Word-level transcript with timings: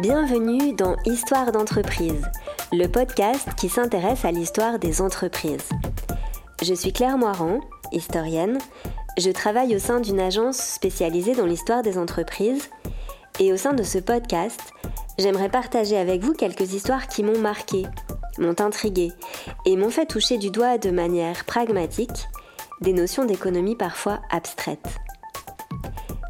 Bienvenue 0.00 0.72
dans 0.72 0.96
Histoire 1.04 1.52
d'entreprise, 1.52 2.24
le 2.72 2.86
podcast 2.86 3.46
qui 3.58 3.68
s'intéresse 3.68 4.24
à 4.24 4.32
l'histoire 4.32 4.78
des 4.78 5.02
entreprises. 5.02 5.68
Je 6.62 6.72
suis 6.72 6.94
Claire 6.94 7.18
Moirand, 7.18 7.60
historienne. 7.92 8.56
Je 9.18 9.28
travaille 9.28 9.76
au 9.76 9.78
sein 9.78 10.00
d'une 10.00 10.18
agence 10.18 10.56
spécialisée 10.56 11.34
dans 11.34 11.44
l'histoire 11.44 11.82
des 11.82 11.98
entreprises. 11.98 12.70
Et 13.40 13.52
au 13.52 13.58
sein 13.58 13.74
de 13.74 13.82
ce 13.82 13.98
podcast, 13.98 14.72
j'aimerais 15.18 15.50
partager 15.50 15.98
avec 15.98 16.22
vous 16.22 16.32
quelques 16.32 16.72
histoires 16.72 17.06
qui 17.06 17.22
m'ont 17.22 17.38
marqué, 17.38 17.84
m'ont 18.38 18.58
intrigué 18.58 19.12
et 19.66 19.76
m'ont 19.76 19.90
fait 19.90 20.06
toucher 20.06 20.38
du 20.38 20.50
doigt 20.50 20.78
de 20.78 20.90
manière 20.90 21.44
pragmatique 21.44 22.26
des 22.80 22.94
notions 22.94 23.26
d'économie 23.26 23.76
parfois 23.76 24.20
abstraites. 24.30 24.88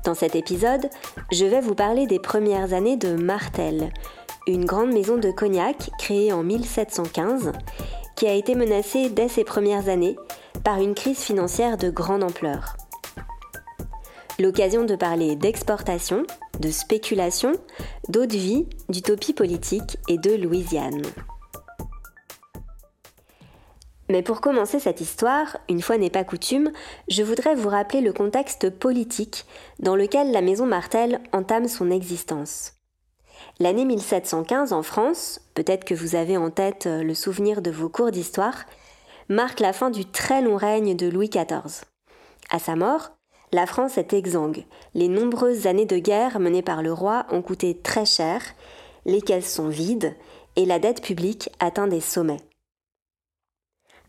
Dans 0.04 0.14
cet 0.14 0.34
épisode, 0.34 0.88
je 1.30 1.44
vais 1.44 1.60
vous 1.60 1.74
parler 1.74 2.06
des 2.06 2.18
premières 2.18 2.72
années 2.72 2.96
de 2.96 3.14
Martel, 3.14 3.90
une 4.46 4.64
grande 4.64 4.92
maison 4.92 5.18
de 5.18 5.30
cognac 5.30 5.90
créée 5.98 6.32
en 6.32 6.42
1715 6.42 7.52
qui 8.16 8.26
a 8.26 8.32
été 8.32 8.54
menacée 8.54 9.10
dès 9.10 9.28
ses 9.28 9.44
premières 9.44 9.88
années 9.88 10.16
par 10.64 10.80
une 10.80 10.94
crise 10.94 11.20
financière 11.20 11.76
de 11.76 11.90
grande 11.90 12.22
ampleur. 12.22 12.76
L'occasion 14.38 14.84
de 14.84 14.96
parler 14.96 15.36
d'exportation, 15.36 16.22
de 16.60 16.70
spéculation, 16.70 17.52
d'eau 18.08 18.24
de 18.24 18.36
vie, 18.36 18.66
d'utopie 18.88 19.34
politique 19.34 19.98
et 20.08 20.16
de 20.16 20.34
Louisiane. 20.34 21.02
Mais 24.10 24.22
pour 24.22 24.40
commencer 24.40 24.80
cette 24.80 25.00
histoire, 25.00 25.56
une 25.68 25.80
fois 25.80 25.96
n'est 25.96 26.10
pas 26.10 26.24
coutume, 26.24 26.72
je 27.08 27.22
voudrais 27.22 27.54
vous 27.54 27.68
rappeler 27.68 28.00
le 28.00 28.12
contexte 28.12 28.68
politique 28.68 29.46
dans 29.78 29.94
lequel 29.94 30.32
la 30.32 30.42
maison 30.42 30.66
Martel 30.66 31.20
entame 31.32 31.68
son 31.68 31.92
existence. 31.92 32.72
L'année 33.60 33.84
1715 33.84 34.72
en 34.72 34.82
France, 34.82 35.40
peut-être 35.54 35.84
que 35.84 35.94
vous 35.94 36.16
avez 36.16 36.36
en 36.36 36.50
tête 36.50 36.86
euh, 36.86 37.04
le 37.04 37.14
souvenir 37.14 37.62
de 37.62 37.70
vos 37.70 37.88
cours 37.88 38.10
d'histoire, 38.10 38.64
marque 39.28 39.60
la 39.60 39.72
fin 39.72 39.90
du 39.90 40.04
très 40.04 40.42
long 40.42 40.56
règne 40.56 40.96
de 40.96 41.08
Louis 41.08 41.28
XIV. 41.28 41.84
À 42.50 42.58
sa 42.58 42.74
mort, 42.74 43.12
la 43.52 43.66
France 43.66 43.96
est 43.96 44.12
exsangue. 44.12 44.64
Les 44.92 45.06
nombreuses 45.06 45.68
années 45.68 45.86
de 45.86 45.98
guerre 45.98 46.40
menées 46.40 46.62
par 46.62 46.82
le 46.82 46.92
roi 46.92 47.26
ont 47.30 47.42
coûté 47.42 47.78
très 47.80 48.06
cher, 48.06 48.42
les 49.06 49.22
caisses 49.22 49.54
sont 49.54 49.68
vides 49.68 50.16
et 50.56 50.66
la 50.66 50.80
dette 50.80 51.00
publique 51.00 51.48
atteint 51.60 51.86
des 51.86 52.00
sommets. 52.00 52.40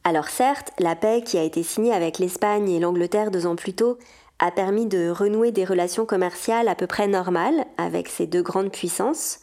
Alors 0.04 0.30
certes, 0.30 0.72
la 0.80 0.96
paix 0.96 1.22
qui 1.24 1.38
a 1.38 1.44
été 1.44 1.62
signée 1.62 1.94
avec 1.94 2.18
l'Espagne 2.18 2.70
et 2.70 2.80
l'Angleterre 2.80 3.30
deux 3.30 3.46
ans 3.46 3.56
plus 3.56 3.74
tôt 3.74 4.00
a 4.40 4.50
permis 4.50 4.88
de 4.88 5.10
renouer 5.10 5.52
des 5.52 5.66
relations 5.66 6.08
commerciales 6.08 6.68
à 6.68 6.76
peu 6.76 6.88
près 6.88 7.08
normales 7.08 7.66
avec 7.78 8.08
ces 8.08 8.26
deux 8.26 8.42
grandes 8.42 8.72
puissances. 8.72 9.40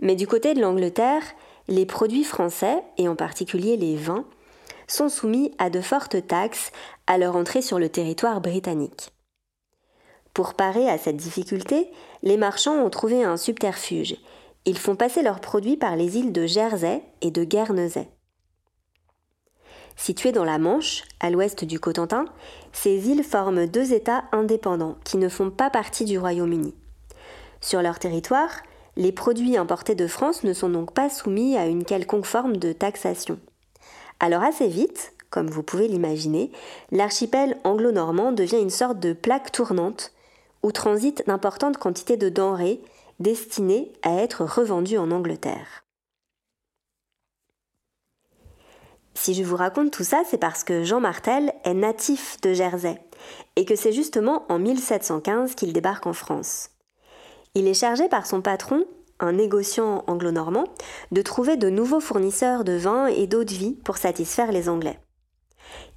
Mais 0.00 0.16
du 0.16 0.26
côté 0.26 0.54
de 0.54 0.60
l'Angleterre, 0.62 1.22
les 1.68 1.84
produits 1.84 2.24
français, 2.24 2.82
et 2.96 3.08
en 3.08 3.16
particulier 3.16 3.76
les 3.76 3.96
vins, 3.96 4.24
sont 4.86 5.10
soumis 5.10 5.52
à 5.58 5.68
de 5.68 5.82
fortes 5.82 6.26
taxes 6.26 6.72
à 7.06 7.18
leur 7.18 7.36
entrée 7.36 7.62
sur 7.62 7.78
le 7.78 7.90
territoire 7.90 8.40
britannique. 8.40 9.12
Pour 10.32 10.54
parer 10.54 10.88
à 10.88 10.98
cette 10.98 11.16
difficulté, 11.16 11.90
les 12.22 12.38
marchands 12.38 12.82
ont 12.82 12.90
trouvé 12.90 13.22
un 13.22 13.36
subterfuge. 13.36 14.16
Ils 14.64 14.78
font 14.78 14.96
passer 14.96 15.22
leurs 15.22 15.40
produits 15.40 15.76
par 15.76 15.96
les 15.96 16.16
îles 16.16 16.32
de 16.32 16.46
Jersey 16.46 17.02
et 17.20 17.30
de 17.30 17.44
Guernesey. 17.44 18.08
Situées 19.96 20.32
dans 20.32 20.44
la 20.44 20.58
Manche, 20.58 21.04
à 21.20 21.30
l'ouest 21.30 21.64
du 21.64 21.80
Cotentin, 21.80 22.24
ces 22.72 23.08
îles 23.08 23.24
forment 23.24 23.66
deux 23.66 23.92
États 23.92 24.24
indépendants 24.32 24.96
qui 25.04 25.16
ne 25.16 25.28
font 25.28 25.50
pas 25.50 25.70
partie 25.70 26.04
du 26.04 26.18
Royaume-Uni. 26.18 26.74
Sur 27.60 27.80
leur 27.80 27.98
territoire, 27.98 28.50
les 28.96 29.12
produits 29.12 29.56
importés 29.56 29.94
de 29.94 30.06
France 30.06 30.44
ne 30.44 30.52
sont 30.52 30.68
donc 30.68 30.92
pas 30.92 31.08
soumis 31.08 31.56
à 31.56 31.66
une 31.66 31.84
quelconque 31.84 32.26
forme 32.26 32.56
de 32.56 32.72
taxation. 32.72 33.38
Alors 34.20 34.42
assez 34.42 34.68
vite, 34.68 35.12
comme 35.30 35.50
vous 35.50 35.62
pouvez 35.62 35.88
l'imaginer, 35.88 36.52
l'archipel 36.92 37.58
anglo-normand 37.64 38.32
devient 38.32 38.60
une 38.60 38.70
sorte 38.70 39.00
de 39.00 39.12
plaque 39.12 39.50
tournante 39.50 40.12
où 40.62 40.70
transitent 40.70 41.24
d'importantes 41.26 41.78
quantités 41.78 42.16
de 42.16 42.28
denrées 42.28 42.80
destinées 43.20 43.92
à 44.02 44.14
être 44.14 44.44
revendues 44.44 44.98
en 44.98 45.10
Angleterre. 45.10 45.84
Si 49.14 49.32
je 49.34 49.44
vous 49.44 49.56
raconte 49.56 49.92
tout 49.92 50.04
ça, 50.04 50.22
c'est 50.28 50.38
parce 50.38 50.64
que 50.64 50.82
Jean 50.82 51.00
Martel 51.00 51.52
est 51.64 51.74
natif 51.74 52.40
de 52.40 52.52
Jersey 52.52 53.00
et 53.56 53.64
que 53.64 53.76
c'est 53.76 53.92
justement 53.92 54.44
en 54.48 54.58
1715 54.58 55.54
qu'il 55.54 55.72
débarque 55.72 56.06
en 56.06 56.12
France. 56.12 56.70
Il 57.54 57.68
est 57.68 57.74
chargé 57.74 58.08
par 58.08 58.26
son 58.26 58.42
patron, 58.42 58.84
un 59.20 59.32
négociant 59.32 60.02
anglo-normand, 60.08 60.64
de 61.12 61.22
trouver 61.22 61.56
de 61.56 61.70
nouveaux 61.70 62.00
fournisseurs 62.00 62.64
de 62.64 62.72
vin 62.72 63.06
et 63.06 63.26
d'eau 63.26 63.44
de 63.44 63.52
vie 63.52 63.76
pour 63.84 63.96
satisfaire 63.96 64.50
les 64.50 64.68
Anglais. 64.68 64.98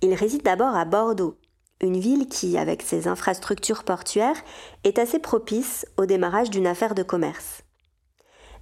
Il 0.01 0.13
réside 0.13 0.44
d'abord 0.44 0.75
à 0.75 0.85
Bordeaux, 0.85 1.38
une 1.81 2.00
ville 2.00 2.27
qui, 2.27 2.57
avec 2.57 2.81
ses 2.83 3.07
infrastructures 3.07 3.83
portuaires, 3.83 4.41
est 4.83 5.00
assez 5.00 5.19
propice 5.19 5.85
au 5.97 6.06
démarrage 6.06 6.50
d'une 6.50 6.67
affaire 6.67 6.95
de 6.95 7.03
commerce. 7.03 7.63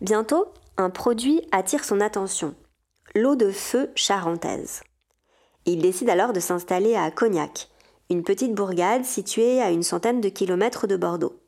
Bientôt, 0.01 0.47
un 0.77 0.89
produit 0.89 1.41
attire 1.51 1.83
son 1.83 2.01
attention, 2.01 2.55
l'eau 3.15 3.37
de 3.37 3.49
feu 3.49 3.89
charentaise. 3.95 4.83
Il 5.65 5.81
décide 5.81 6.09
alors 6.09 6.33
de 6.33 6.41
s'installer 6.41 6.95
à 6.95 7.09
Cognac, 7.11 7.69
une 8.09 8.23
petite 8.23 8.53
bourgade 8.53 9.05
située 9.05 9.61
à 9.61 9.71
une 9.71 9.83
centaine 9.83 10.19
de 10.19 10.27
kilomètres 10.27 10.85
de 10.85 10.97
Bordeaux. 10.97 11.39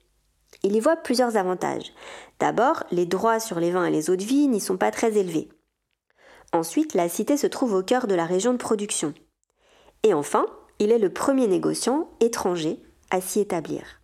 Il 0.63 0.77
y 0.77 0.79
voit 0.79 0.95
plusieurs 0.95 1.35
avantages. 1.35 1.91
D'abord, 2.39 2.83
les 2.91 3.05
droits 3.05 3.41
sur 3.41 3.59
les 3.59 3.71
vins 3.71 3.83
et 3.83 3.91
les 3.91 4.09
eaux 4.09 4.15
de 4.15 4.23
vie 4.23 4.47
n'y 4.47 4.61
sont 4.61 4.77
pas 4.77 4.91
très 4.91 5.17
élevés. 5.17 5.49
Ensuite, 6.53 6.93
la 6.93 7.09
cité 7.09 7.35
se 7.35 7.47
trouve 7.47 7.73
au 7.73 7.83
cœur 7.83 8.07
de 8.07 8.15
la 8.15 8.25
région 8.25 8.53
de 8.53 8.57
production. 8.57 9.13
Et 10.03 10.13
enfin, 10.13 10.45
il 10.79 10.93
est 10.93 10.99
le 10.99 11.11
premier 11.11 11.47
négociant 11.47 12.09
étranger 12.21 12.79
à 13.11 13.19
s'y 13.19 13.41
établir. 13.41 13.99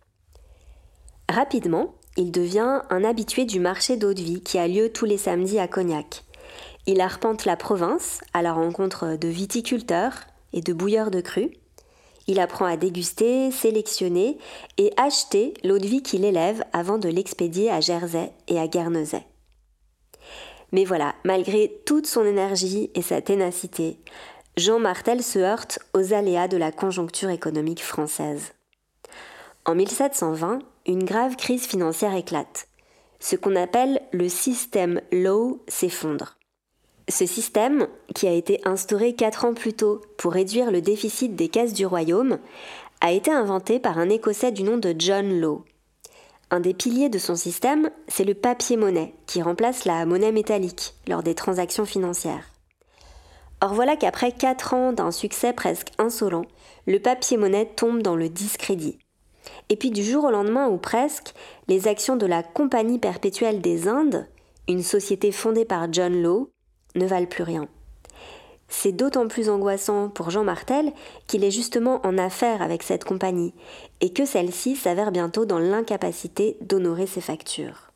Rapidement, 1.30 1.94
il 2.18 2.30
devient 2.30 2.82
un 2.90 3.04
habitué 3.04 3.46
du 3.46 3.58
marché 3.58 3.96
d'eau 3.96 4.12
de 4.12 4.20
vie 4.20 4.42
qui 4.42 4.58
a 4.58 4.68
lieu 4.68 4.92
tous 4.92 5.06
les 5.06 5.18
samedis 5.18 5.58
à 5.58 5.66
Cognac. 5.66 6.24
Il 6.86 7.00
arpente 7.00 7.46
la 7.46 7.56
province 7.56 8.20
à 8.34 8.42
la 8.42 8.52
rencontre 8.52 9.16
de 9.16 9.28
viticulteurs 9.28 10.20
et 10.52 10.60
de 10.60 10.72
bouilleurs 10.74 11.10
de 11.10 11.22
cru. 11.22 11.50
Il 12.26 12.40
apprend 12.40 12.66
à 12.66 12.76
déguster, 12.76 13.50
sélectionner 13.50 14.38
et 14.76 14.92
acheter 14.98 15.54
l'eau 15.64 15.78
de 15.78 15.86
vie 15.86 16.02
qu'il 16.02 16.24
élève 16.24 16.62
avant 16.72 16.98
de 16.98 17.08
l'expédier 17.08 17.70
à 17.70 17.80
Jersey 17.80 18.32
et 18.48 18.58
à 18.58 18.66
Guernesey. 18.66 19.24
Mais 20.72 20.84
voilà, 20.84 21.14
malgré 21.24 21.80
toute 21.86 22.06
son 22.06 22.24
énergie 22.24 22.90
et 22.94 23.02
sa 23.02 23.22
ténacité, 23.22 23.98
Jean 24.56 24.78
Martel 24.78 25.22
se 25.22 25.38
heurte 25.38 25.78
aux 25.94 26.12
aléas 26.12 26.48
de 26.48 26.56
la 26.56 26.70
conjoncture 26.70 27.30
économique 27.30 27.82
française. 27.82 28.52
En 29.64 29.74
1720, 29.74 30.58
une 30.86 31.04
grave 31.04 31.36
crise 31.36 31.66
financière 31.66 32.14
éclate. 32.14 32.68
Ce 33.20 33.36
qu'on 33.36 33.56
appelle 33.56 34.02
le 34.12 34.28
système 34.28 35.00
Low 35.12 35.62
s'effondre. 35.66 36.36
Ce 37.08 37.26
système, 37.26 37.86
qui 38.14 38.26
a 38.26 38.32
été 38.32 38.60
instauré 38.64 39.14
quatre 39.14 39.44
ans 39.44 39.52
plus 39.52 39.74
tôt 39.74 40.00
pour 40.16 40.32
réduire 40.32 40.70
le 40.70 40.80
déficit 40.80 41.36
des 41.36 41.48
caisses 41.48 41.74
du 41.74 41.84
royaume, 41.84 42.38
a 43.00 43.12
été 43.12 43.30
inventé 43.30 43.78
par 43.78 43.98
un 43.98 44.08
Écossais 44.08 44.52
du 44.52 44.62
nom 44.62 44.78
de 44.78 44.94
John 44.98 45.38
Law. 45.38 45.64
Un 46.50 46.60
des 46.60 46.72
piliers 46.72 47.10
de 47.10 47.18
son 47.18 47.36
système, 47.36 47.90
c'est 48.08 48.24
le 48.24 48.34
papier-monnaie, 48.34 49.14
qui 49.26 49.42
remplace 49.42 49.84
la 49.84 50.06
monnaie 50.06 50.32
métallique 50.32 50.94
lors 51.06 51.22
des 51.22 51.34
transactions 51.34 51.84
financières. 51.84 52.50
Or 53.60 53.74
voilà 53.74 53.96
qu'après 53.96 54.32
quatre 54.32 54.72
ans 54.72 54.92
d'un 54.92 55.10
succès 55.10 55.52
presque 55.52 55.88
insolent, 55.98 56.46
le 56.86 56.98
papier-monnaie 56.98 57.66
tombe 57.66 58.02
dans 58.02 58.16
le 58.16 58.28
discrédit. 58.28 58.98
Et 59.68 59.76
puis 59.76 59.90
du 59.90 60.02
jour 60.02 60.24
au 60.24 60.30
lendemain 60.30 60.68
ou 60.68 60.78
presque, 60.78 61.34
les 61.68 61.88
actions 61.88 62.16
de 62.16 62.26
la 62.26 62.42
Compagnie 62.42 62.98
perpétuelle 62.98 63.60
des 63.60 63.88
Indes, 63.88 64.26
une 64.68 64.82
société 64.82 65.32
fondée 65.32 65.64
par 65.64 65.92
John 65.92 66.22
Law, 66.22 66.50
ne 66.94 67.06
valent 67.06 67.26
plus 67.26 67.44
rien. 67.44 67.68
C'est 68.68 68.92
d'autant 68.92 69.28
plus 69.28 69.50
angoissant 69.50 70.08
pour 70.08 70.30
Jean 70.30 70.42
Martel 70.42 70.92
qu'il 71.26 71.44
est 71.44 71.50
justement 71.50 72.04
en 72.04 72.18
affaire 72.18 72.62
avec 72.62 72.82
cette 72.82 73.04
compagnie 73.04 73.54
et 74.00 74.12
que 74.12 74.24
celle-ci 74.24 74.74
s'avère 74.74 75.12
bientôt 75.12 75.44
dans 75.44 75.58
l'incapacité 75.58 76.56
d'honorer 76.60 77.06
ses 77.06 77.20
factures. 77.20 77.92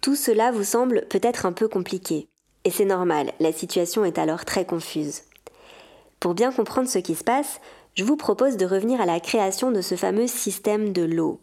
Tout 0.00 0.16
cela 0.16 0.50
vous 0.50 0.64
semble 0.64 1.04
peut-être 1.10 1.44
un 1.44 1.52
peu 1.52 1.68
compliqué. 1.68 2.29
Et 2.64 2.70
c'est 2.70 2.84
normal, 2.84 3.32
la 3.40 3.52
situation 3.52 4.04
est 4.04 4.18
alors 4.18 4.44
très 4.44 4.64
confuse. 4.64 5.22
Pour 6.20 6.34
bien 6.34 6.52
comprendre 6.52 6.88
ce 6.88 6.98
qui 6.98 7.14
se 7.14 7.24
passe, 7.24 7.60
je 7.94 8.04
vous 8.04 8.16
propose 8.16 8.56
de 8.56 8.66
revenir 8.66 9.00
à 9.00 9.06
la 9.06 9.20
création 9.20 9.70
de 9.70 9.80
ce 9.80 9.94
fameux 9.94 10.26
système 10.26 10.92
de 10.92 11.02
l'eau. 11.02 11.40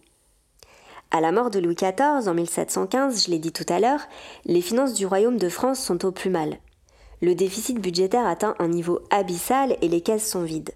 À 1.09 1.21
la 1.21 1.31
mort 1.31 1.49
de 1.49 1.59
Louis 1.59 1.75
XIV 1.75 2.27
en 2.27 2.33
1715, 2.33 3.25
je 3.25 3.31
l'ai 3.31 3.39
dit 3.39 3.51
tout 3.51 3.65
à 3.69 3.79
l'heure, 3.79 4.01
les 4.45 4.61
finances 4.61 4.93
du 4.93 5.05
royaume 5.05 5.37
de 5.37 5.49
France 5.49 5.79
sont 5.79 6.05
au 6.05 6.11
plus 6.11 6.29
mal. 6.29 6.57
Le 7.21 7.33
déficit 7.33 7.79
budgétaire 7.79 8.27
atteint 8.27 8.55
un 8.59 8.67
niveau 8.67 8.99
abyssal 9.09 9.75
et 9.81 9.87
les 9.87 10.01
caisses 10.01 10.29
sont 10.29 10.43
vides. 10.43 10.71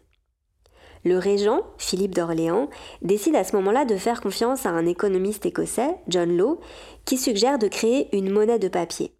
Le 1.04 1.18
régent, 1.18 1.62
Philippe 1.78 2.16
d'Orléans, 2.16 2.70
décide 3.02 3.36
à 3.36 3.44
ce 3.44 3.56
moment-là 3.58 3.86
de 3.86 3.98
faire 3.98 4.22
confiance 4.22 4.66
à 4.66 4.70
un 4.70 4.86
économiste 4.86 5.46
écossais, 5.46 5.96
John 6.08 6.36
Law, 6.36 6.60
qui 7.06 7.18
suggère 7.18 7.60
de 7.60 7.68
créer 7.68 8.16
une 8.16 8.32
monnaie 8.32 8.60
de 8.60 8.68
papier. 8.68 9.14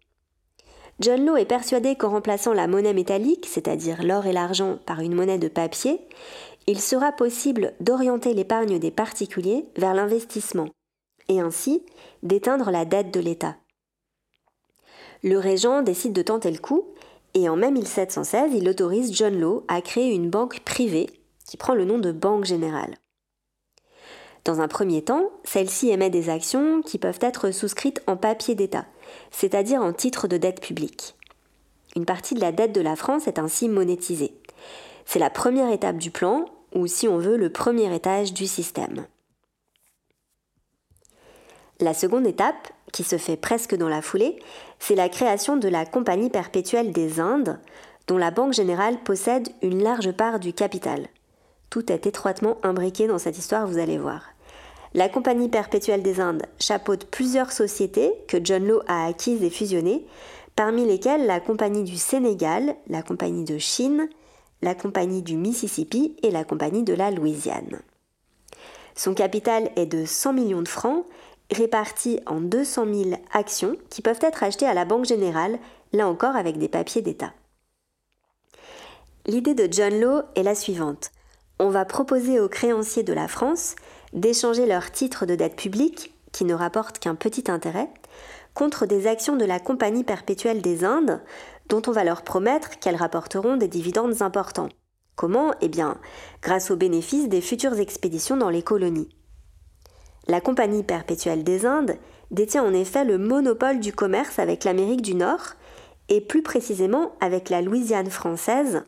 John 1.02 1.26
Law 1.26 1.36
est 1.36 1.46
persuadé 1.46 1.96
qu'en 1.96 2.10
remplaçant 2.10 2.52
la 2.52 2.68
monnaie 2.68 2.94
métallique, 2.94 3.46
c'est-à-dire 3.50 4.04
l'or 4.04 4.26
et 4.26 4.32
l'argent, 4.32 4.78
par 4.86 5.00
une 5.00 5.16
monnaie 5.16 5.36
de 5.38 5.48
papier, 5.48 6.00
il 6.68 6.80
sera 6.80 7.10
possible 7.10 7.72
d'orienter 7.80 8.34
l'épargne 8.34 8.78
des 8.78 8.92
particuliers 8.92 9.66
vers 9.76 9.94
l'investissement, 9.94 10.68
et 11.28 11.40
ainsi 11.40 11.84
d'éteindre 12.22 12.70
la 12.70 12.84
dette 12.84 13.12
de 13.12 13.18
l'État. 13.18 13.56
Le 15.24 15.38
régent 15.38 15.82
décide 15.82 16.12
de 16.12 16.22
tenter 16.22 16.52
le 16.52 16.58
coup, 16.58 16.84
et 17.34 17.48
en 17.48 17.56
mai 17.56 17.72
1716, 17.72 18.52
il 18.54 18.68
autorise 18.68 19.12
John 19.12 19.40
Law 19.40 19.64
à 19.66 19.82
créer 19.82 20.14
une 20.14 20.30
banque 20.30 20.60
privée 20.60 21.10
qui 21.48 21.56
prend 21.56 21.74
le 21.74 21.84
nom 21.84 21.98
de 21.98 22.12
Banque 22.12 22.44
Générale. 22.44 22.94
Dans 24.44 24.60
un 24.60 24.68
premier 24.68 25.02
temps, 25.02 25.30
celle-ci 25.44 25.90
émet 25.90 26.10
des 26.10 26.28
actions 26.28 26.82
qui 26.82 26.98
peuvent 26.98 27.20
être 27.20 27.52
souscrites 27.52 28.02
en 28.08 28.16
papier 28.16 28.56
d'État, 28.56 28.86
c'est-à-dire 29.30 29.80
en 29.80 29.92
titre 29.92 30.26
de 30.26 30.36
dette 30.36 30.60
publique. 30.60 31.14
Une 31.94 32.06
partie 32.06 32.34
de 32.34 32.40
la 32.40 32.50
dette 32.50 32.72
de 32.72 32.80
la 32.80 32.96
France 32.96 33.28
est 33.28 33.38
ainsi 33.38 33.68
monétisée. 33.68 34.34
C'est 35.04 35.20
la 35.20 35.30
première 35.30 35.70
étape 35.70 35.98
du 35.98 36.10
plan, 36.10 36.46
ou 36.74 36.86
si 36.86 37.06
on 37.06 37.18
veut, 37.18 37.36
le 37.36 37.50
premier 37.50 37.94
étage 37.94 38.32
du 38.32 38.46
système. 38.46 39.06
La 41.78 41.94
seconde 41.94 42.26
étape, 42.26 42.72
qui 42.92 43.04
se 43.04 43.18
fait 43.18 43.36
presque 43.36 43.76
dans 43.76 43.88
la 43.88 44.02
foulée, 44.02 44.38
c'est 44.78 44.94
la 44.94 45.08
création 45.08 45.56
de 45.56 45.68
la 45.68 45.86
Compagnie 45.86 46.30
perpétuelle 46.30 46.92
des 46.92 47.20
Indes, 47.20 47.60
dont 48.08 48.18
la 48.18 48.30
Banque 48.30 48.52
générale 48.52 48.98
possède 49.02 49.48
une 49.62 49.82
large 49.82 50.12
part 50.12 50.40
du 50.40 50.52
capital. 50.52 51.08
Tout 51.70 51.90
est 51.90 52.06
étroitement 52.06 52.58
imbriqué 52.62 53.06
dans 53.06 53.18
cette 53.18 53.38
histoire, 53.38 53.66
vous 53.66 53.78
allez 53.78 53.98
voir. 53.98 54.31
La 54.94 55.08
Compagnie 55.08 55.48
perpétuelle 55.48 56.02
des 56.02 56.20
Indes 56.20 56.44
chapeaute 56.58 57.06
plusieurs 57.06 57.50
sociétés 57.50 58.12
que 58.28 58.36
John 58.44 58.66
Law 58.66 58.82
a 58.88 59.06
acquises 59.06 59.42
et 59.42 59.48
fusionnées, 59.48 60.06
parmi 60.54 60.84
lesquelles 60.84 61.24
la 61.24 61.40
Compagnie 61.40 61.82
du 61.82 61.96
Sénégal, 61.96 62.76
la 62.88 63.02
Compagnie 63.02 63.44
de 63.44 63.56
Chine, 63.56 64.08
la 64.60 64.74
Compagnie 64.74 65.22
du 65.22 65.36
Mississippi 65.36 66.14
et 66.22 66.30
la 66.30 66.44
Compagnie 66.44 66.82
de 66.82 66.92
la 66.92 67.10
Louisiane. 67.10 67.80
Son 68.94 69.14
capital 69.14 69.70
est 69.76 69.86
de 69.86 70.04
100 70.04 70.34
millions 70.34 70.60
de 70.60 70.68
francs, 70.68 71.06
répartis 71.50 72.20
en 72.26 72.42
200 72.42 72.84
000 72.84 73.10
actions 73.32 73.76
qui 73.88 74.02
peuvent 74.02 74.20
être 74.20 74.42
achetées 74.42 74.66
à 74.66 74.74
la 74.74 74.84
Banque 74.84 75.06
Générale, 75.06 75.58
là 75.94 76.06
encore 76.06 76.36
avec 76.36 76.58
des 76.58 76.68
papiers 76.68 77.00
d'État. 77.00 77.32
L'idée 79.24 79.54
de 79.54 79.72
John 79.72 79.98
Law 79.98 80.22
est 80.34 80.42
la 80.42 80.54
suivante 80.54 81.12
on 81.62 81.70
va 81.70 81.84
proposer 81.84 82.40
aux 82.40 82.48
créanciers 82.48 83.04
de 83.04 83.12
la 83.12 83.28
France 83.28 83.76
d'échanger 84.12 84.66
leurs 84.66 84.90
titres 84.90 85.26
de 85.26 85.34
dette 85.34 85.56
publique, 85.56 86.14
qui 86.32 86.44
ne 86.44 86.54
rapportent 86.54 86.98
qu'un 86.98 87.14
petit 87.14 87.50
intérêt, 87.50 87.88
contre 88.54 88.86
des 88.86 89.06
actions 89.06 89.36
de 89.36 89.44
la 89.44 89.60
Compagnie 89.60 90.04
perpétuelle 90.04 90.62
des 90.62 90.84
Indes, 90.84 91.20
dont 91.68 91.82
on 91.86 91.92
va 91.92 92.04
leur 92.04 92.22
promettre 92.22 92.78
qu'elles 92.78 92.96
rapporteront 92.96 93.56
des 93.56 93.68
dividendes 93.68 94.22
importants. 94.22 94.68
Comment? 95.16 95.54
Eh 95.60 95.68
bien, 95.68 95.98
grâce 96.42 96.70
aux 96.70 96.76
bénéfices 96.76 97.28
des 97.28 97.40
futures 97.40 97.78
expéditions 97.78 98.36
dans 98.36 98.50
les 98.50 98.62
colonies. 98.62 99.08
La 100.26 100.40
Compagnie 100.40 100.82
perpétuelle 100.82 101.44
des 101.44 101.66
Indes 101.66 101.96
détient 102.30 102.64
en 102.64 102.72
effet 102.72 103.04
le 103.04 103.18
monopole 103.18 103.80
du 103.80 103.92
commerce 103.92 104.38
avec 104.38 104.64
l'Amérique 104.64 105.02
du 105.02 105.14
Nord, 105.14 105.54
et 106.08 106.20
plus 106.20 106.42
précisément 106.42 107.12
avec 107.20 107.48
la 107.48 107.62
Louisiane 107.62 108.10
française, 108.10 108.82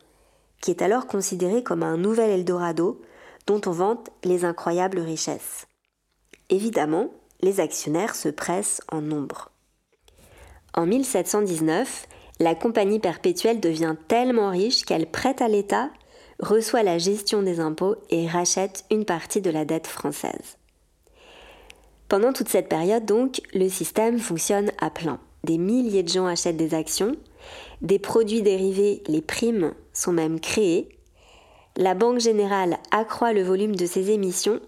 qui 0.61 0.71
est 0.71 0.81
alors 0.81 1.07
considéré 1.07 1.63
comme 1.63 1.83
un 1.83 1.97
nouvel 1.97 2.29
Eldorado 2.29 3.01
dont 3.47 3.61
on 3.65 3.71
vante 3.71 4.09
les 4.23 4.45
incroyables 4.45 4.99
richesses. 4.99 5.67
Évidemment, 6.49 7.09
les 7.41 7.59
actionnaires 7.59 8.15
se 8.15 8.29
pressent 8.29 8.81
en 8.91 9.01
nombre. 9.01 9.51
En 10.73 10.85
1719, 10.85 12.07
la 12.39 12.55
compagnie 12.55 12.99
perpétuelle 12.99 13.59
devient 13.59 13.95
tellement 14.07 14.49
riche 14.49 14.83
qu'elle 14.83 15.09
prête 15.09 15.41
à 15.41 15.47
l'État, 15.47 15.89
reçoit 16.39 16.83
la 16.83 16.97
gestion 16.97 17.41
des 17.41 17.59
impôts 17.59 17.95
et 18.09 18.27
rachète 18.27 18.83
une 18.91 19.05
partie 19.05 19.41
de 19.41 19.49
la 19.49 19.63
dette 19.63 19.87
française. 19.87 20.57
Pendant 22.09 22.33
toute 22.33 22.49
cette 22.49 22.69
période, 22.69 23.05
donc, 23.05 23.41
le 23.53 23.69
système 23.69 24.19
fonctionne 24.19 24.71
à 24.79 24.89
plein. 24.89 25.19
Des 25.43 25.57
milliers 25.57 26.03
de 26.03 26.09
gens 26.09 26.25
achètent 26.25 26.57
des 26.57 26.73
actions, 26.73 27.15
des 27.81 27.99
produits 27.99 28.41
dérivés, 28.41 29.01
les 29.07 29.21
primes, 29.21 29.73
sont 29.93 30.11
même 30.11 30.39
créés. 30.39 30.89
La 31.77 31.93
Banque 31.93 32.19
générale 32.19 32.77
accroît 32.91 33.33
le 33.33 33.43
volume 33.43 33.75
de 33.75 33.85
ses 33.85 34.11
émissions, 34.11 34.61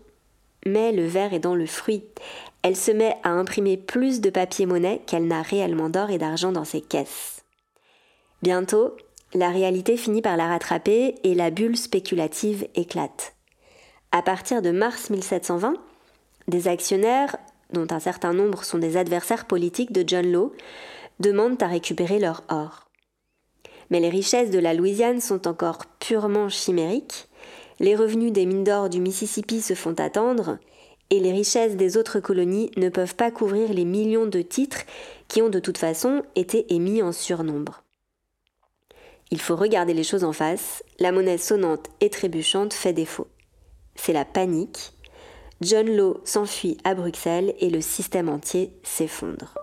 mais 0.65 0.92
le 0.92 1.06
verre 1.06 1.33
est 1.33 1.39
dans 1.39 1.56
le 1.56 1.65
fruit. 1.65 2.04
Elle 2.63 2.75
se 2.75 2.92
met 2.92 3.15
à 3.24 3.30
imprimer 3.30 3.77
plus 3.77 4.19
de 4.19 4.30
papier-monnaie 4.30 5.01
qu'elle 5.07 5.25
n'a 5.25 5.42
réellement 5.42 5.89
d'or 5.89 6.09
et 6.09 6.18
d'argent 6.18 6.51
dans 6.51 6.65
ses 6.65 6.81
caisses. 6.81 7.44
Bientôt, 8.42 8.98
la 9.33 9.50
réalité 9.50 9.95
finit 9.95 10.21
par 10.21 10.36
la 10.36 10.48
rattraper 10.48 11.15
et 11.24 11.33
la 11.33 11.50
bulle 11.50 11.77
spéculative 11.77 12.68
éclate. 12.75 13.36
À 14.12 14.21
partir 14.21 14.62
de 14.62 14.71
mars 14.71 15.10
1720, 15.10 15.75
des 16.50 16.68
actionnaires, 16.68 17.38
dont 17.71 17.88
un 17.89 18.00
certain 18.00 18.33
nombre 18.33 18.63
sont 18.63 18.80
des 18.80 18.98
adversaires 18.98 19.45
politiques 19.45 19.92
de 19.92 20.03
John 20.06 20.30
Law, 20.30 20.53
demandent 21.19 21.62
à 21.62 21.68
récupérer 21.68 22.19
leur 22.19 22.44
or. 22.50 22.87
Mais 23.89 24.00
les 24.00 24.10
richesses 24.10 24.51
de 24.51 24.60
la 24.60 24.74
Louisiane 24.74 25.22
sont 25.22 25.48
encore 25.48 25.86
purement 26.00 26.50
chimériques, 26.50 27.28
les 27.80 27.95
revenus 27.95 28.31
des 28.31 28.45
mines 28.45 28.63
d'or 28.63 28.89
du 28.89 29.00
Mississippi 29.00 29.62
se 29.62 29.75
font 29.75 29.94
attendre, 30.00 30.57
et 31.10 31.19
les 31.19 31.31
richesses 31.31 31.75
des 31.75 31.95
autres 31.95 32.19
colonies 32.19 32.72
ne 32.75 32.89
peuvent 32.89 33.16
pas 33.16 33.31
couvrir 33.31 33.72
les 33.72 33.86
millions 33.86 34.25
de 34.25 34.42
titres 34.42 34.81
qui 35.28 35.42
ont 35.42 35.50
de 35.50 35.60
toute 35.60 35.78
façon 35.78 36.24
été 36.36 36.74
émis 36.74 37.01
en 37.01 37.12
surnombre. 37.12 37.84
Il 39.30 39.42
faut 39.42 39.56
regarder 39.56 39.94
les 39.94 40.04
choses 40.04 40.24
en 40.24 40.34
face, 40.34 40.84
la 41.00 41.12
monnaie 41.12 41.38
sonnante 41.38 41.88
et 42.01 42.10
trébuchante 42.10 42.74
fait 42.74 42.94
défaut. 42.94 43.28
C'est 43.95 44.13
la 44.13 44.25
panique. 44.25 44.94
John 45.62 45.88
Law 45.89 46.22
s'enfuit 46.24 46.77
à 46.84 46.94
Bruxelles 46.94 47.53
et 47.60 47.70
le 47.70 47.82
système 47.82 48.29
entier 48.29 48.72
s'effondre. 48.84 49.56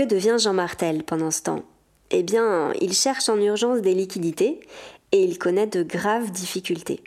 Que 0.00 0.06
devient 0.06 0.36
Jean 0.38 0.54
Martel 0.54 1.04
pendant 1.04 1.30
ce 1.30 1.42
temps? 1.42 1.62
Eh 2.10 2.22
bien, 2.22 2.72
il 2.80 2.94
cherche 2.94 3.28
en 3.28 3.36
urgence 3.36 3.82
des 3.82 3.92
liquidités 3.92 4.58
et 5.12 5.22
il 5.22 5.38
connaît 5.38 5.66
de 5.66 5.82
graves 5.82 6.30
difficultés. 6.30 7.04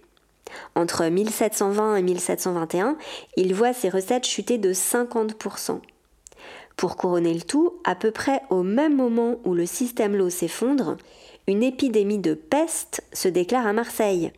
Entre 0.76 1.04
1720 1.04 1.96
et 1.96 2.04
1721, 2.04 2.96
il 3.36 3.56
voit 3.56 3.74
ses 3.74 3.90
recettes 3.90 4.28
chuter 4.28 4.60
de 4.60 4.74
50%. 4.74 5.80
Pour 6.78 6.96
couronner 6.96 7.34
le 7.34 7.42
tout, 7.42 7.74
à 7.84 7.96
peu 7.96 8.12
près 8.12 8.44
au 8.52 8.62
même 8.62 8.96
moment 8.96 9.40
où 9.44 9.56
le 9.56 9.66
système 9.66 10.16
l'eau 10.16 10.30
s'effondre, 10.30 10.98
une 11.48 11.64
épidémie 11.64 12.20
de 12.20 12.36
peste 12.36 13.02
se 13.12 13.28
déclare 13.28 13.66
à 13.66 13.74
Marseille, 13.74 14.32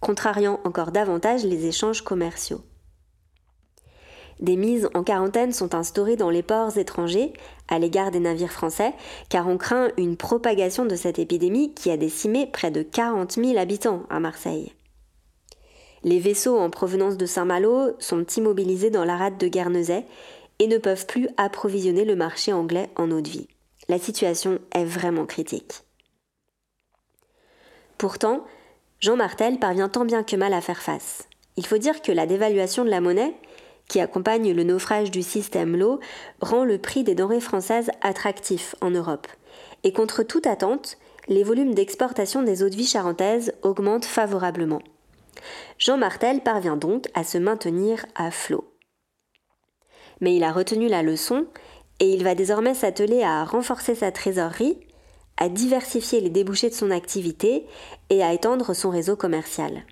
contrariant 0.00 0.60
encore 0.64 0.92
davantage 0.92 1.44
les 1.44 1.66
échanges 1.66 2.00
commerciaux. 2.00 2.62
Des 4.42 4.56
mises 4.56 4.88
en 4.94 5.04
quarantaine 5.04 5.52
sont 5.52 5.72
instaurées 5.76 6.16
dans 6.16 6.28
les 6.28 6.42
ports 6.42 6.76
étrangers 6.76 7.32
à 7.72 7.78
l'égard 7.78 8.10
des 8.10 8.20
navires 8.20 8.52
français, 8.52 8.92
car 9.30 9.48
on 9.48 9.56
craint 9.56 9.88
une 9.96 10.18
propagation 10.18 10.84
de 10.84 10.94
cette 10.94 11.18
épidémie 11.18 11.72
qui 11.72 11.90
a 11.90 11.96
décimé 11.96 12.46
près 12.46 12.70
de 12.70 12.82
40 12.82 13.32
000 13.32 13.56
habitants 13.56 14.02
à 14.10 14.20
Marseille. 14.20 14.74
Les 16.04 16.18
vaisseaux 16.18 16.58
en 16.58 16.68
provenance 16.68 17.16
de 17.16 17.24
Saint-Malo 17.24 17.92
sont 17.98 18.26
immobilisés 18.36 18.90
dans 18.90 19.06
la 19.06 19.16
rade 19.16 19.38
de 19.38 19.48
Guernesey 19.48 20.04
et 20.58 20.66
ne 20.66 20.76
peuvent 20.76 21.06
plus 21.06 21.28
approvisionner 21.38 22.04
le 22.04 22.14
marché 22.14 22.52
anglais 22.52 22.90
en 22.96 23.10
eau 23.10 23.22
de 23.22 23.30
vie. 23.30 23.48
La 23.88 23.98
situation 23.98 24.58
est 24.74 24.84
vraiment 24.84 25.24
critique. 25.24 25.72
Pourtant, 27.96 28.44
Jean 29.00 29.16
Martel 29.16 29.58
parvient 29.58 29.88
tant 29.88 30.04
bien 30.04 30.24
que 30.24 30.36
mal 30.36 30.52
à 30.52 30.60
faire 30.60 30.82
face. 30.82 31.26
Il 31.56 31.66
faut 31.66 31.78
dire 31.78 32.02
que 32.02 32.12
la 32.12 32.26
dévaluation 32.26 32.84
de 32.84 32.90
la 32.90 33.00
monnaie, 33.00 33.34
qui 33.88 34.00
accompagne 34.00 34.52
le 34.52 34.64
naufrage 34.64 35.10
du 35.10 35.22
système 35.22 35.76
Low, 35.76 36.00
rend 36.40 36.64
le 36.64 36.78
prix 36.78 37.04
des 37.04 37.14
denrées 37.14 37.40
françaises 37.40 37.90
attractif 38.00 38.74
en 38.80 38.90
Europe. 38.90 39.26
Et 39.84 39.92
contre 39.92 40.22
toute 40.22 40.46
attente, 40.46 40.96
les 41.28 41.42
volumes 41.42 41.74
d'exportation 41.74 42.42
des 42.42 42.62
eaux 42.62 42.68
de 42.68 42.76
vie 42.76 42.86
charentaises 42.86 43.52
augmentent 43.62 44.04
favorablement. 44.04 44.82
Jean 45.78 45.96
Martel 45.96 46.40
parvient 46.40 46.76
donc 46.76 47.06
à 47.14 47.24
se 47.24 47.38
maintenir 47.38 48.04
à 48.14 48.30
flot. 48.30 48.72
Mais 50.20 50.36
il 50.36 50.44
a 50.44 50.52
retenu 50.52 50.88
la 50.88 51.02
leçon 51.02 51.46
et 52.00 52.12
il 52.12 52.24
va 52.24 52.34
désormais 52.34 52.74
s'atteler 52.74 53.22
à 53.22 53.44
renforcer 53.44 53.94
sa 53.94 54.12
trésorerie, 54.12 54.78
à 55.36 55.48
diversifier 55.48 56.20
les 56.20 56.30
débouchés 56.30 56.70
de 56.70 56.74
son 56.74 56.90
activité 56.90 57.66
et 58.10 58.22
à 58.22 58.32
étendre 58.32 58.74
son 58.74 58.90
réseau 58.90 59.16
commercial. 59.16 59.84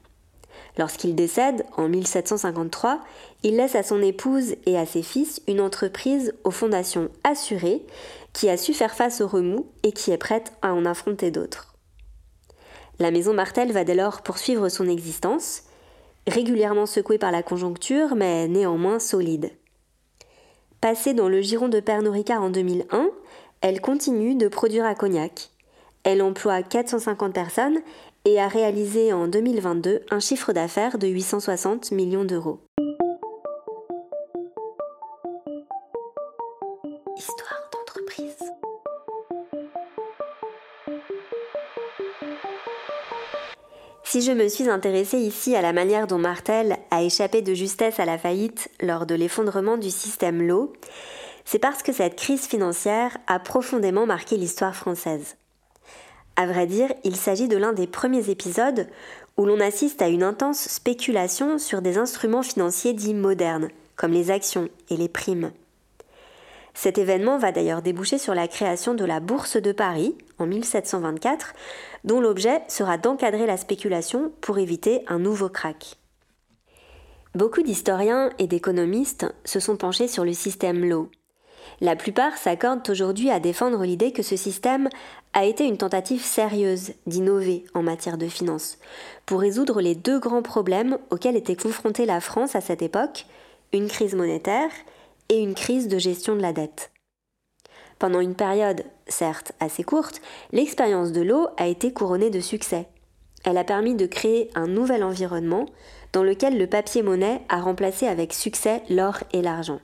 Lorsqu'il 0.79 1.15
décède, 1.15 1.65
en 1.77 1.89
1753, 1.89 3.00
il 3.43 3.57
laisse 3.57 3.75
à 3.75 3.83
son 3.83 4.00
épouse 4.03 4.55
et 4.67 4.79
à 4.79 4.87
ses 4.87 5.03
fils 5.03 5.43
une 5.49 5.61
entreprise 5.61 6.35
aux 6.45 6.50
fondations 6.50 7.09
assurées 7.25 7.83
qui 8.33 8.49
a 8.49 8.57
su 8.57 8.75
faire 8.75 8.95
face 8.95 9.21
aux 9.21 9.29
remous 9.29 9.67
et 9.83 9.93
qui 9.93 10.12
est 10.12 10.19
prête 10.19 10.53
à 10.62 10.73
en 10.73 10.85
affronter 10.87 11.31
d'autres. 11.31 11.75
La 12.99 13.11
maison 13.11 13.33
Martel 13.33 13.73
va 13.73 13.85
dès 13.85 13.95
lors 13.95 14.23
poursuivre 14.23 14.69
son 14.69 14.89
existence, 14.89 15.62
régulièrement 16.27 16.87
secouée 16.87 17.19
par 17.19 17.33
la 17.33 17.43
conjoncture, 17.43 18.15
mais 18.15 18.47
néanmoins 18.47 18.99
solide. 18.99 19.50
Passée 20.81 21.15
dans 21.15 21.29
le 21.29 21.41
giron 21.41 21.69
de 21.69 21.81
Pernod 21.81 22.12
Ricard 22.12 22.43
en 22.43 22.50
2001, 22.50 23.09
elle 23.62 23.81
continue 23.81 24.35
de 24.35 24.49
produire 24.49 24.85
à 24.85 24.95
Cognac. 24.95 25.50
Elle 26.05 26.23
emploie 26.23 26.62
450 26.62 27.35
personnes 27.35 27.81
et 28.25 28.41
a 28.41 28.49
réalisé 28.49 29.12
en 29.12 29.29
2022 29.29 30.03
un 30.11 30.21
chiffre 30.21 30.53
d'affaires 30.53 30.99
de 30.99 31.07
860 31.07 31.93
millions 31.93 32.25
d'euros. 32.25 32.61
Histoire 37.17 37.71
d'entreprise. 37.73 38.37
Si 44.05 44.23
je 44.23 44.33
me 44.33 44.49
suis 44.49 44.69
intéressée 44.69 45.19
ici 45.19 45.55
à 45.55 45.62
la 45.62 45.73
manière 45.73 46.07
dont 46.07 46.19
Martel 46.19 46.77
a 46.91 47.03
échappé 47.03 47.43
de 47.43 47.55
justesse 47.55 48.00
à 48.00 48.05
la 48.05 48.19
faillite 48.19 48.69
lors 48.81 49.07
de 49.07 49.15
l'effondrement 49.15 49.77
du 49.77 49.91
système 49.91 50.43
Lowe, 50.43 50.73
c'est 51.45 51.59
parce 51.59 51.83
que 51.83 51.93
cette 51.93 52.17
crise 52.17 52.47
financière 52.47 53.17
a 53.27 53.39
profondément 53.39 54.07
marqué 54.07 54.37
l'histoire 54.37 54.75
française. 54.75 55.37
À 56.40 56.47
vrai 56.47 56.66
dire, 56.66 56.90
il 57.04 57.16
s'agit 57.16 57.49
de 57.49 57.59
l'un 57.59 57.75
des 57.75 57.87
premiers 57.87 58.30
épisodes 58.30 58.88
où 59.37 59.44
l'on 59.44 59.61
assiste 59.61 60.00
à 60.00 60.09
une 60.09 60.23
intense 60.23 60.68
spéculation 60.68 61.59
sur 61.59 61.82
des 61.82 61.99
instruments 61.99 62.42
financiers 62.42 62.94
dits 62.94 63.12
modernes, 63.12 63.68
comme 63.94 64.12
les 64.12 64.30
actions 64.30 64.70
et 64.88 64.97
les 64.97 65.11
primes. 65.11 65.52
Cet 66.73 66.97
événement 66.97 67.37
va 67.37 67.52
d'ailleurs 67.52 67.82
déboucher 67.82 68.16
sur 68.16 68.35
la 68.35 68.49
création 68.49 68.94
de 68.94 69.04
la 69.04 69.20
Bourse 69.20 69.59
de 69.59 69.73
Paris 69.73 70.16
en 70.38 70.47
1724, 70.47 71.52
dont 72.04 72.23
l'objet 72.23 72.62
sera 72.68 72.97
d'encadrer 72.97 73.44
la 73.44 73.59
spéculation 73.59 74.32
pour 74.40 74.59
éviter 74.59 75.04
un 75.09 75.18
nouveau 75.18 75.50
krach. 75.50 75.99
Beaucoup 77.35 77.61
d'historiens 77.61 78.30
et 78.38 78.47
d'économistes 78.47 79.26
se 79.44 79.61
sont 79.61 79.76
penchés 79.76 80.09
sur 80.09 80.25
le 80.25 80.32
système 80.32 80.88
Lowe. 80.88 81.11
La 81.81 81.97
plupart 81.97 82.37
s'accordent 82.37 82.88
aujourd'hui 82.88 83.31
à 83.31 83.40
défendre 83.40 83.85
l'idée 83.85 84.12
que 84.12 84.23
ce 84.23 84.37
système 84.37 84.88
a 85.33 85.45
été 85.45 85.64
une 85.64 85.79
tentative 85.79 86.23
sérieuse 86.23 86.93
d'innover 87.07 87.64
en 87.75 87.83
matière 87.83 88.19
de 88.19 88.29
finances, 88.29 88.79
pour 89.26 89.40
résoudre 89.40 89.81
les 89.81 89.95
deux 89.95 90.19
grands 90.19 90.43
problèmes 90.43 90.99
auxquels 91.11 91.37
était 91.37 91.57
confrontée 91.57 92.07
la 92.07 92.21
France 92.21 92.55
à 92.57 92.61
cette 92.61 92.83
époque, 92.83 93.26
une 93.73 93.88
crise 93.88 94.14
monétaire 94.14 94.71
et 95.29 95.38
une 95.38 95.55
crise 95.55 95.88
de 95.88 95.99
gestion 95.99 96.35
de 96.35 96.43
la 96.43 96.52
dette. 96.52 96.90
Pendant 97.99 98.21
une 98.21 98.35
période, 98.35 98.85
certes 99.09 99.52
assez 99.61 99.85
courte, 99.85 100.21
l'expérience 100.52 101.12
de 101.12 101.21
l'eau 101.21 101.49
a 101.57 101.67
été 101.67 101.93
couronnée 101.93 102.31
de 102.31 102.40
succès. 102.40 102.88
Elle 103.45 103.59
a 103.59 103.64
permis 103.64 103.95
de 103.95 104.07
créer 104.07 104.50
un 104.55 104.67
nouvel 104.67 105.05
environnement 105.05 105.67
dans 106.12 106.23
lequel 106.23 106.59
le 106.59 106.67
papier-monnaie 106.67 107.43
a 107.49 107.61
remplacé 107.61 108.07
avec 108.07 108.33
succès 108.33 108.83
l'or 108.88 109.19
et 109.33 109.43
l'argent. 109.43 109.81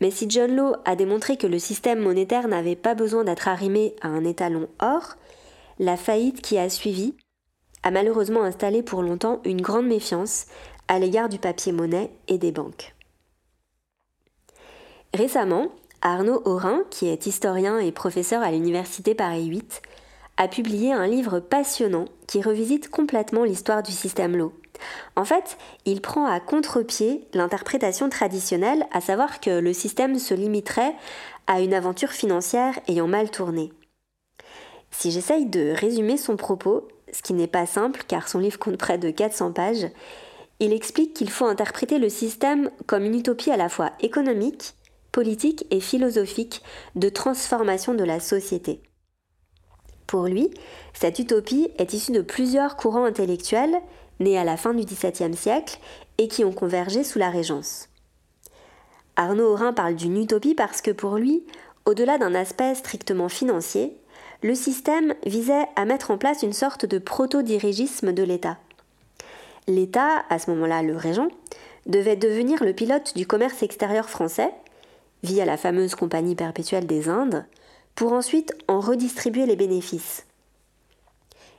Mais 0.00 0.10
si 0.10 0.28
John 0.28 0.54
Law 0.54 0.74
a 0.84 0.96
démontré 0.96 1.36
que 1.36 1.46
le 1.46 1.58
système 1.58 2.00
monétaire 2.00 2.48
n'avait 2.48 2.76
pas 2.76 2.94
besoin 2.94 3.24
d'être 3.24 3.48
arrimé 3.48 3.94
à 4.00 4.08
un 4.08 4.24
étalon 4.24 4.68
or, 4.80 5.14
la 5.78 5.96
faillite 5.96 6.42
qui 6.42 6.58
a 6.58 6.68
suivi 6.68 7.14
a 7.82 7.90
malheureusement 7.90 8.42
installé 8.42 8.82
pour 8.82 9.02
longtemps 9.02 9.40
une 9.44 9.60
grande 9.60 9.86
méfiance 9.86 10.46
à 10.88 10.98
l'égard 10.98 11.28
du 11.28 11.38
papier-monnaie 11.38 12.10
et 12.28 12.38
des 12.38 12.52
banques. 12.52 12.94
Récemment, 15.12 15.68
Arnaud 16.02 16.42
Aurin, 16.44 16.82
qui 16.90 17.08
est 17.08 17.26
historien 17.26 17.78
et 17.78 17.92
professeur 17.92 18.42
à 18.42 18.50
l'université 18.50 19.14
Paris 19.14 19.46
8, 19.46 19.82
a 20.36 20.48
publié 20.48 20.92
un 20.92 21.06
livre 21.06 21.38
passionnant 21.40 22.06
qui 22.26 22.42
revisite 22.42 22.90
complètement 22.90 23.44
l'histoire 23.44 23.82
du 23.82 23.92
système 23.92 24.36
Lowe. 24.36 24.52
En 25.16 25.24
fait, 25.24 25.56
il 25.84 26.00
prend 26.00 26.26
à 26.26 26.40
contre-pied 26.40 27.26
l'interprétation 27.34 28.08
traditionnelle, 28.08 28.86
à 28.92 29.00
savoir 29.00 29.40
que 29.40 29.50
le 29.50 29.72
système 29.72 30.18
se 30.18 30.34
limiterait 30.34 30.94
à 31.46 31.60
une 31.60 31.74
aventure 31.74 32.10
financière 32.10 32.78
ayant 32.88 33.08
mal 33.08 33.30
tourné. 33.30 33.72
Si 34.90 35.10
j'essaye 35.10 35.46
de 35.46 35.72
résumer 35.74 36.16
son 36.16 36.36
propos, 36.36 36.88
ce 37.12 37.22
qui 37.22 37.34
n'est 37.34 37.46
pas 37.46 37.66
simple 37.66 38.02
car 38.06 38.28
son 38.28 38.38
livre 38.38 38.58
compte 38.58 38.76
près 38.76 38.98
de 38.98 39.10
400 39.10 39.52
pages, 39.52 39.88
il 40.60 40.72
explique 40.72 41.14
qu'il 41.14 41.30
faut 41.30 41.46
interpréter 41.46 41.98
le 41.98 42.08
système 42.08 42.70
comme 42.86 43.04
une 43.04 43.18
utopie 43.18 43.50
à 43.50 43.56
la 43.56 43.68
fois 43.68 43.92
économique, 44.00 44.74
politique 45.12 45.66
et 45.70 45.80
philosophique 45.80 46.62
de 46.94 47.08
transformation 47.08 47.94
de 47.94 48.04
la 48.04 48.20
société. 48.20 48.82
Pour 50.06 50.26
lui, 50.26 50.50
cette 50.92 51.18
utopie 51.18 51.70
est 51.78 51.92
issue 51.92 52.12
de 52.12 52.20
plusieurs 52.20 52.76
courants 52.76 53.04
intellectuels 53.04 53.76
nés 54.20 54.38
à 54.38 54.44
la 54.44 54.56
fin 54.56 54.74
du 54.74 54.84
XVIIe 54.84 55.36
siècle 55.36 55.78
et 56.18 56.28
qui 56.28 56.44
ont 56.44 56.52
convergé 56.52 57.04
sous 57.04 57.18
la 57.18 57.30
Régence. 57.30 57.88
Arnaud 59.16 59.52
Aurin 59.52 59.72
parle 59.72 59.94
d'une 59.94 60.16
utopie 60.16 60.54
parce 60.54 60.82
que 60.82 60.90
pour 60.90 61.16
lui, 61.16 61.44
au-delà 61.86 62.18
d'un 62.18 62.34
aspect 62.34 62.74
strictement 62.74 63.28
financier, 63.28 63.96
le 64.42 64.54
système 64.54 65.14
visait 65.24 65.66
à 65.76 65.84
mettre 65.84 66.10
en 66.10 66.18
place 66.18 66.42
une 66.42 66.52
sorte 66.52 66.86
de 66.86 66.98
proto-dirigisme 66.98 68.12
de 68.12 68.22
l'État. 68.22 68.58
L'État, 69.66 70.24
à 70.28 70.38
ce 70.38 70.50
moment-là 70.50 70.82
le 70.82 70.96
régent, 70.96 71.28
devait 71.86 72.16
devenir 72.16 72.62
le 72.64 72.72
pilote 72.72 73.14
du 73.16 73.26
commerce 73.26 73.62
extérieur 73.62 74.10
français 74.10 74.50
via 75.22 75.44
la 75.44 75.56
fameuse 75.56 75.94
Compagnie 75.94 76.34
perpétuelle 76.34 76.86
des 76.86 77.08
Indes, 77.08 77.46
pour 77.94 78.12
ensuite 78.12 78.54
en 78.68 78.80
redistribuer 78.80 79.46
les 79.46 79.56
bénéfices. 79.56 80.26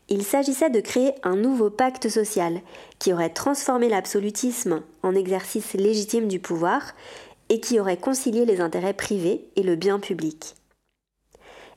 Il 0.07 0.23
s'agissait 0.23 0.69
de 0.69 0.81
créer 0.81 1.13
un 1.23 1.35
nouveau 1.35 1.71
pacte 1.71 2.09
social 2.09 2.61
qui 2.99 3.11
aurait 3.11 3.31
transformé 3.31 3.89
l'absolutisme 3.89 4.83
en 5.01 5.15
exercice 5.15 5.73
légitime 5.73 6.27
du 6.27 6.39
pouvoir 6.39 6.93
et 7.49 7.59
qui 7.59 7.79
aurait 7.79 7.97
concilié 7.97 8.45
les 8.45 8.61
intérêts 8.61 8.93
privés 8.93 9.47
et 9.55 9.63
le 9.63 9.75
bien 9.75 9.99
public. 9.99 10.55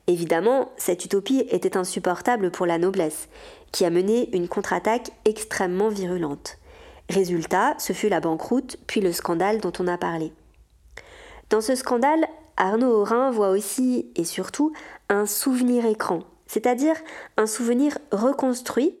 Évidemment, 0.05 0.71
cette 0.77 1.05
utopie 1.05 1.45
était 1.49 1.77
insupportable 1.77 2.51
pour 2.51 2.65
la 2.65 2.77
noblesse, 2.77 3.29
qui 3.71 3.85
a 3.85 3.89
mené 3.89 4.35
une 4.35 4.47
contre-attaque 4.47 5.11
extrêmement 5.25 5.89
virulente. 5.89 6.57
Résultat, 7.09 7.75
ce 7.77 7.93
fut 7.93 8.09
la 8.09 8.19
banqueroute, 8.19 8.77
puis 8.87 9.01
le 9.01 9.11
scandale 9.11 9.59
dont 9.59 9.73
on 9.79 9.87
a 9.87 9.97
parlé. 9.97 10.33
Dans 11.49 11.61
ce 11.61 11.75
scandale, 11.75 12.27
Arnaud 12.57 13.01
Aurin 13.01 13.31
voit 13.31 13.49
aussi 13.49 14.11
et 14.15 14.23
surtout 14.23 14.73
un 15.09 15.25
souvenir 15.25 15.85
écran, 15.85 16.21
c'est-à-dire 16.49 16.95
un 17.37 17.45
souvenir 17.45 17.97
reconstruit 18.11 18.99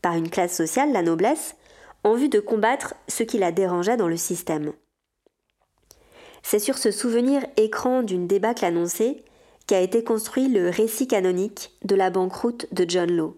par 0.00 0.14
une 0.14 0.30
classe 0.30 0.56
sociale, 0.56 0.92
la 0.92 1.02
noblesse, 1.02 1.56
en 2.04 2.14
vue 2.14 2.28
de 2.28 2.38
combattre 2.38 2.94
ce 3.08 3.24
qui 3.24 3.38
la 3.38 3.50
dérangeait 3.50 3.96
dans 3.96 4.08
le 4.08 4.16
système. 4.16 4.72
C'est 6.44 6.60
sur 6.60 6.78
ce 6.78 6.92
souvenir 6.92 7.44
écran 7.56 8.04
d'une 8.04 8.28
débâcle 8.28 8.64
annoncée 8.64 9.24
qu'a 9.66 9.80
été 9.80 10.04
construit 10.04 10.48
le 10.48 10.70
récit 10.70 11.08
canonique 11.08 11.72
de 11.84 11.96
la 11.96 12.08
banqueroute 12.08 12.72
de 12.72 12.88
John 12.88 13.10
Law. 13.10 13.36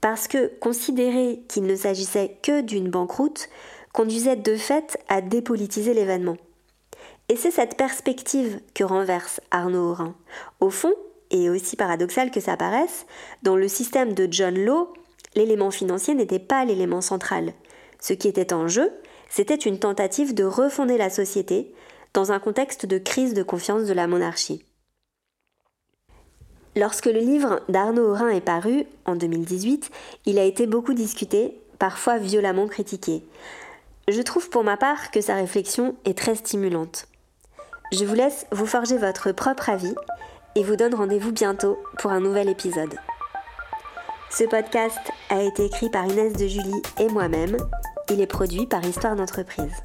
Parce 0.00 0.26
que 0.26 0.48
considérer 0.58 1.44
qu'il 1.48 1.62
ne 1.62 1.76
s'agissait 1.76 2.38
que 2.42 2.60
d'une 2.60 2.90
banqueroute 2.90 3.48
conduisait 3.92 4.34
de 4.34 4.56
fait 4.56 4.98
à 5.08 5.20
dépolitiser 5.20 5.94
l'événement. 5.94 6.38
Et 7.28 7.36
c'est 7.36 7.52
cette 7.52 7.76
perspective 7.76 8.60
que 8.74 8.82
renverse 8.82 9.40
Arnaud 9.52 9.92
Aurin. 9.92 10.16
Au 10.58 10.70
fond, 10.70 10.94
et 11.32 11.50
aussi 11.50 11.74
paradoxal 11.76 12.30
que 12.30 12.40
ça 12.40 12.56
paraisse, 12.56 13.06
dans 13.42 13.56
le 13.56 13.66
système 13.66 14.12
de 14.12 14.28
John 14.30 14.56
Law, 14.56 14.92
l'élément 15.34 15.70
financier 15.70 16.14
n'était 16.14 16.38
pas 16.38 16.64
l'élément 16.64 17.00
central. 17.00 17.52
Ce 18.00 18.12
qui 18.12 18.28
était 18.28 18.52
en 18.52 18.68
jeu, 18.68 18.92
c'était 19.28 19.54
une 19.54 19.78
tentative 19.78 20.34
de 20.34 20.44
refonder 20.44 20.98
la 20.98 21.10
société 21.10 21.74
dans 22.12 22.32
un 22.32 22.38
contexte 22.38 22.86
de 22.86 22.98
crise 22.98 23.32
de 23.32 23.42
confiance 23.42 23.86
de 23.86 23.92
la 23.94 24.06
monarchie. 24.06 24.64
Lorsque 26.76 27.06
le 27.06 27.20
livre 27.20 27.60
d'Arnaud 27.68 28.10
Aurin 28.10 28.30
est 28.30 28.40
paru, 28.40 28.84
en 29.04 29.16
2018, 29.16 29.90
il 30.26 30.38
a 30.38 30.44
été 30.44 30.66
beaucoup 30.66 30.94
discuté, 30.94 31.58
parfois 31.78 32.18
violemment 32.18 32.66
critiqué. 32.66 33.22
Je 34.08 34.20
trouve 34.22 34.50
pour 34.50 34.64
ma 34.64 34.76
part 34.76 35.10
que 35.10 35.20
sa 35.20 35.34
réflexion 35.34 35.96
est 36.04 36.16
très 36.16 36.34
stimulante. 36.34 37.08
Je 37.92 38.04
vous 38.04 38.14
laisse 38.14 38.46
vous 38.52 38.66
forger 38.66 38.96
votre 38.96 39.32
propre 39.32 39.68
avis 39.68 39.94
et 40.54 40.62
vous 40.62 40.76
donne 40.76 40.94
rendez-vous 40.94 41.32
bientôt 41.32 41.78
pour 41.98 42.10
un 42.10 42.20
nouvel 42.20 42.48
épisode. 42.48 42.94
Ce 44.30 44.44
podcast 44.44 45.00
a 45.28 45.42
été 45.42 45.66
écrit 45.66 45.90
par 45.90 46.06
Inès 46.06 46.32
de 46.32 46.46
Julie 46.46 46.82
et 46.98 47.08
moi-même. 47.08 47.56
Il 48.10 48.20
est 48.20 48.26
produit 48.26 48.66
par 48.66 48.84
Histoire 48.84 49.16
d'entreprise. 49.16 49.82